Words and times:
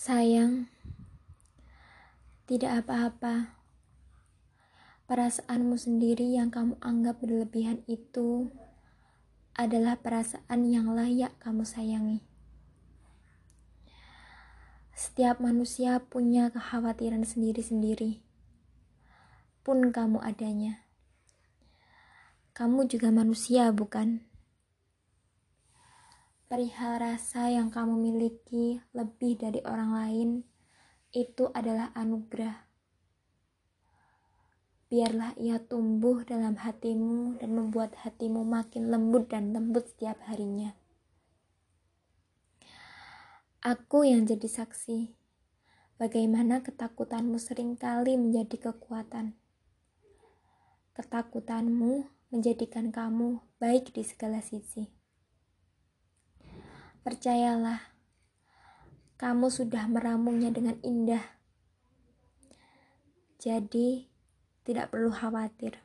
Sayang, 0.00 0.64
tidak 2.48 2.88
apa-apa. 2.88 3.52
Perasaanmu 5.04 5.76
sendiri 5.76 6.24
yang 6.24 6.48
kamu 6.48 6.80
anggap 6.80 7.20
berlebihan 7.20 7.84
itu 7.84 8.48
adalah 9.52 10.00
perasaan 10.00 10.72
yang 10.72 10.96
layak 10.96 11.36
kamu 11.36 11.68
sayangi. 11.68 12.24
Setiap 14.96 15.36
manusia 15.36 16.00
punya 16.00 16.48
kekhawatiran 16.48 17.28
sendiri-sendiri, 17.28 18.24
pun 19.60 19.92
kamu 19.92 20.16
adanya. 20.24 20.80
Kamu 22.56 22.88
juga 22.88 23.12
manusia, 23.12 23.68
bukan? 23.68 24.29
Perihal 26.50 26.98
rasa 26.98 27.46
yang 27.46 27.70
kamu 27.70 27.94
miliki 27.94 28.82
lebih 28.90 29.38
dari 29.38 29.62
orang 29.62 29.94
lain, 29.94 30.30
itu 31.14 31.46
adalah 31.54 31.94
anugerah. 31.94 32.66
Biarlah 34.90 35.38
ia 35.38 35.62
tumbuh 35.62 36.26
dalam 36.26 36.58
hatimu 36.58 37.38
dan 37.38 37.54
membuat 37.54 37.94
hatimu 38.02 38.42
makin 38.42 38.90
lembut 38.90 39.30
dan 39.30 39.54
lembut 39.54 39.94
setiap 39.94 40.18
harinya. 40.26 40.74
Aku 43.62 44.02
yang 44.02 44.26
jadi 44.26 44.50
saksi, 44.50 45.14
bagaimana 46.02 46.66
ketakutanmu 46.66 47.38
sering 47.38 47.78
kali 47.78 48.18
menjadi 48.18 48.74
kekuatan. 48.74 49.38
Ketakutanmu 50.98 52.10
menjadikan 52.34 52.90
kamu 52.90 53.38
baik 53.62 53.94
di 53.94 54.02
segala 54.02 54.42
sisi. 54.42 54.99
Percayalah, 57.00 57.80
kamu 59.16 59.48
sudah 59.48 59.88
meramunya 59.88 60.52
dengan 60.52 60.76
indah. 60.84 61.24
Jadi, 63.40 64.04
tidak 64.68 64.92
perlu 64.92 65.08
khawatir. 65.08 65.80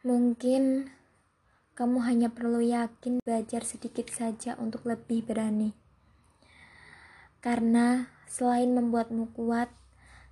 Mungkin 0.00 0.88
kamu 1.76 1.98
hanya 2.08 2.32
perlu 2.32 2.64
yakin 2.64 3.20
belajar 3.20 3.68
sedikit 3.68 4.08
saja 4.08 4.56
untuk 4.56 4.88
lebih 4.88 5.28
berani. 5.28 5.76
Karena 7.44 8.08
selain 8.24 8.72
membuatmu 8.72 9.36
kuat, 9.36 9.68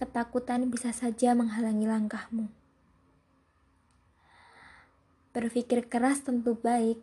ketakutan 0.00 0.72
bisa 0.72 0.96
saja 0.96 1.36
menghalangi 1.36 1.84
langkahmu. 1.84 2.57
Berpikir 5.38 5.86
keras 5.86 6.26
tentu 6.26 6.58
baik, 6.58 6.98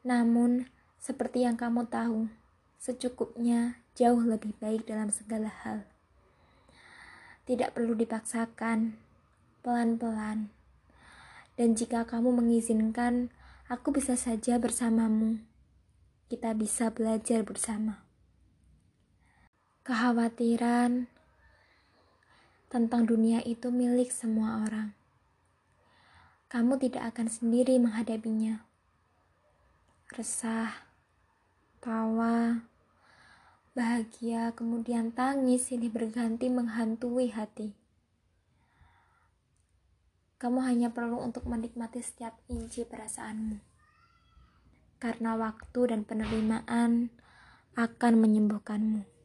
namun 0.00 0.72
seperti 0.96 1.44
yang 1.44 1.52
kamu 1.52 1.84
tahu, 1.92 2.32
secukupnya 2.80 3.76
jauh 3.92 4.24
lebih 4.24 4.56
baik 4.56 4.88
dalam 4.88 5.12
segala 5.12 5.52
hal. 5.52 5.84
Tidak 7.44 7.76
perlu 7.76 7.92
dipaksakan, 7.92 8.96
pelan-pelan. 9.60 10.48
Dan 11.60 11.76
jika 11.76 12.08
kamu 12.08 12.40
mengizinkan, 12.40 13.28
aku 13.68 13.92
bisa 13.92 14.16
saja 14.16 14.56
bersamamu. 14.56 15.44
Kita 16.32 16.56
bisa 16.56 16.88
belajar 16.88 17.44
bersama. 17.44 18.00
Kekhawatiran 19.84 21.04
tentang 22.72 23.04
dunia 23.04 23.44
itu 23.44 23.68
milik 23.68 24.08
semua 24.08 24.64
orang 24.64 24.96
kamu 26.50 26.82
tidak 26.82 27.14
akan 27.14 27.30
sendiri 27.30 27.78
menghadapinya. 27.78 28.66
Resah, 30.10 30.90
tawa, 31.78 32.66
bahagia, 33.70 34.50
kemudian 34.58 35.14
tangis 35.14 35.70
ini 35.70 35.86
berganti 35.86 36.50
menghantui 36.50 37.30
hati. 37.30 37.70
Kamu 40.42 40.66
hanya 40.66 40.90
perlu 40.90 41.22
untuk 41.22 41.46
menikmati 41.46 42.02
setiap 42.02 42.34
inci 42.50 42.82
perasaanmu. 42.82 43.62
Karena 44.98 45.38
waktu 45.38 45.80
dan 45.94 46.02
penerimaan 46.02 47.14
akan 47.78 48.12
menyembuhkanmu. 48.18 49.19